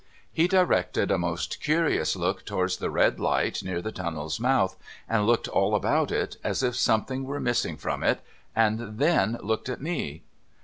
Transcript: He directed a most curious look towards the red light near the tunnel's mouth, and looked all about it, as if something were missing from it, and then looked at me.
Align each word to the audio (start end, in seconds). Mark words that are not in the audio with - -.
He 0.33 0.47
directed 0.47 1.11
a 1.11 1.19
most 1.19 1.61
curious 1.61 2.15
look 2.15 2.43
towards 2.43 2.77
the 2.77 2.89
red 2.89 3.19
light 3.19 3.61
near 3.61 3.83
the 3.83 3.91
tunnel's 3.91 4.39
mouth, 4.39 4.75
and 5.07 5.27
looked 5.27 5.47
all 5.47 5.75
about 5.75 6.11
it, 6.11 6.37
as 6.43 6.63
if 6.63 6.75
something 6.75 7.23
were 7.23 7.39
missing 7.39 7.77
from 7.77 8.01
it, 8.01 8.19
and 8.55 8.97
then 8.97 9.37
looked 9.43 9.69
at 9.69 9.79
me. 9.79 10.23